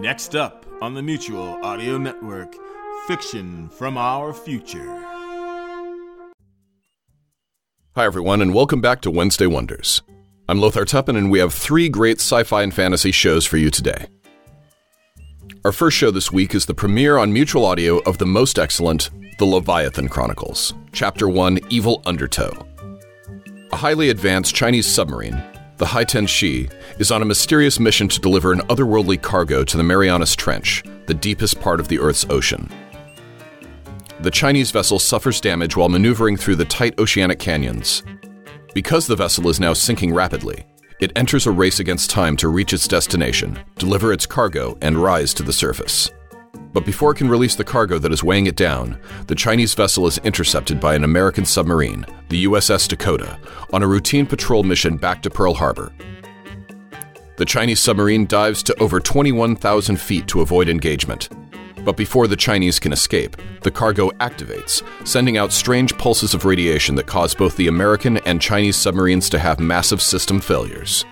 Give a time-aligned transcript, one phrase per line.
[0.00, 2.54] Next up on the Mutual Audio Network,
[3.06, 4.90] fiction from our future.
[7.94, 10.02] Hi, everyone, and welcome back to Wednesday Wonders.
[10.48, 13.70] I'm Lothar Tuppen, and we have three great sci fi and fantasy shows for you
[13.70, 14.06] today.
[15.64, 19.10] Our first show this week is the premiere on Mutual Audio of the most excellent
[19.38, 22.66] The Leviathan Chronicles, Chapter 1 Evil Undertow.
[23.72, 25.42] A highly advanced Chinese submarine,
[25.76, 26.68] the Haitian Shi,
[26.98, 31.14] is on a mysterious mission to deliver an otherworldly cargo to the Marianas Trench, the
[31.14, 32.68] deepest part of the Earth's ocean.
[34.20, 38.02] The Chinese vessel suffers damage while maneuvering through the tight oceanic canyons.
[38.74, 40.64] Because the vessel is now sinking rapidly,
[41.00, 45.34] it enters a race against time to reach its destination, deliver its cargo, and rise
[45.34, 46.10] to the surface.
[46.72, 50.06] But before it can release the cargo that is weighing it down, the Chinese vessel
[50.06, 53.38] is intercepted by an American submarine, the USS Dakota,
[53.72, 55.92] on a routine patrol mission back to Pearl Harbor.
[57.36, 61.28] The Chinese submarine dives to over 21,000 feet to avoid engagement.
[61.84, 66.94] But before the Chinese can escape, the cargo activates, sending out strange pulses of radiation
[66.94, 71.04] that cause both the American and Chinese submarines to have massive system failures.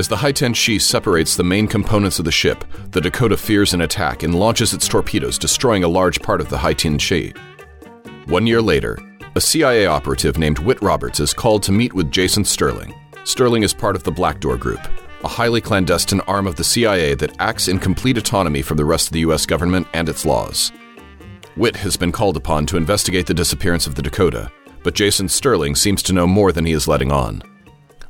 [0.00, 3.82] As the Haitian Shi separates the main components of the ship, the Dakota fears an
[3.82, 7.34] attack and launches its torpedoes, destroying a large part of the Haitian Shi.
[8.24, 8.98] One year later,
[9.34, 12.94] a CIA operative named Whit Roberts is called to meet with Jason Sterling.
[13.24, 14.80] Sterling is part of the Black Door Group,
[15.22, 19.08] a highly clandestine arm of the CIA that acts in complete autonomy from the rest
[19.08, 20.72] of the US government and its laws.
[21.56, 24.50] Whit has been called upon to investigate the disappearance of the Dakota,
[24.82, 27.42] but Jason Sterling seems to know more than he is letting on.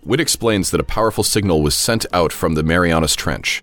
[0.03, 3.63] Whit explains that a powerful signal was sent out from the Marianas Trench.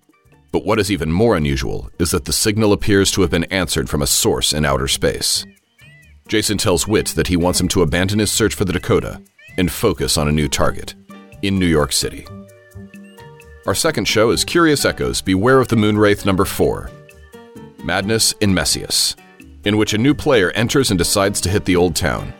[0.51, 3.89] But what is even more unusual is that the signal appears to have been answered
[3.89, 5.45] from a source in outer space.
[6.27, 9.21] Jason tells Whit that he wants him to abandon his search for the Dakota
[9.57, 10.93] and focus on a new target
[11.41, 12.27] in New York City.
[13.65, 16.89] Our second show is Curious Echoes Beware of the Moonwraith number 4
[17.83, 19.15] Madness in Messias,
[19.65, 22.33] in which a new player enters and decides to hit the old town,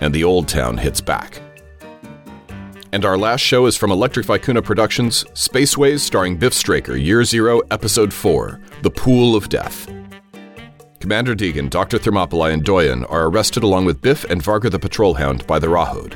[0.00, 1.40] and the old town hits back.
[2.96, 7.60] And our last show is from Electric Vicuna Productions, Spaceways starring Biff Straker, Year Zero,
[7.70, 9.86] Episode 4 The Pool of Death.
[10.98, 11.98] Commander Deegan, Dr.
[11.98, 15.66] Thermopylae, and Doyen are arrested along with Biff and Varga the Patrol Hound by the
[15.66, 16.14] Rahod.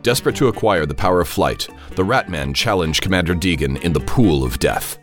[0.00, 4.42] Desperate to acquire the power of flight, the Ratman challenge Commander Deegan in the Pool
[4.42, 4.98] of Death.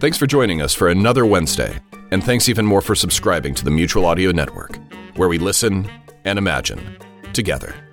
[0.00, 1.78] Thanks for joining us for another Wednesday,
[2.10, 4.76] and thanks even more for subscribing to the Mutual Audio Network,
[5.14, 5.88] where we listen
[6.24, 6.98] and imagine
[7.32, 7.87] together.